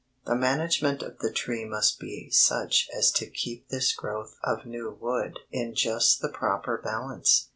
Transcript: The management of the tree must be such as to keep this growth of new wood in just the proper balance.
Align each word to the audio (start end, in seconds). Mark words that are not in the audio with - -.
The 0.25 0.35
management 0.35 1.03
of 1.03 1.19
the 1.19 1.31
tree 1.31 1.63
must 1.63 1.99
be 1.99 2.31
such 2.31 2.89
as 2.91 3.11
to 3.11 3.27
keep 3.29 3.69
this 3.69 3.93
growth 3.93 4.35
of 4.43 4.65
new 4.65 4.89
wood 4.99 5.37
in 5.51 5.75
just 5.75 6.21
the 6.21 6.29
proper 6.29 6.81
balance. 6.83 7.49